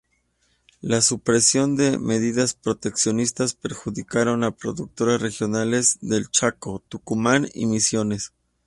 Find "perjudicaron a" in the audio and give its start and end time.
3.53-4.49